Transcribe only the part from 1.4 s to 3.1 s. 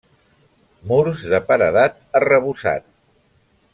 paredat arrebossat.